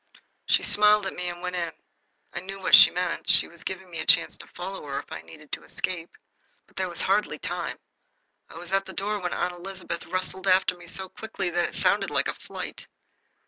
She 0.47 0.63
smiled 0.63 1.05
at 1.05 1.13
me 1.13 1.29
and 1.29 1.43
went 1.43 1.55
in. 1.55 1.73
I 2.33 2.39
knew 2.39 2.59
what 2.59 2.73
that 2.73 2.91
meant. 2.95 3.29
She 3.29 3.47
was 3.47 3.63
giving 3.63 3.87
me 3.87 3.99
a 3.99 4.05
chance 4.07 4.35
to 4.39 4.47
follow 4.47 4.87
her, 4.87 4.97
if 4.97 5.11
I 5.11 5.21
needed 5.21 5.51
to 5.51 5.63
escape. 5.63 6.17
But 6.65 6.75
there 6.75 6.89
was 6.89 7.01
hardly 7.01 7.37
time. 7.37 7.77
I 8.49 8.57
was 8.57 8.71
at 8.73 8.87
the 8.87 8.93
door 8.93 9.19
when 9.19 9.31
Aunt 9.31 9.53
Elizabeth 9.53 10.07
rustled 10.07 10.47
after 10.47 10.75
so 10.87 11.07
quickly 11.07 11.51
that 11.51 11.69
it 11.69 11.75
sounded 11.75 12.09
like 12.09 12.27
a 12.29 12.33
flight. 12.33 12.87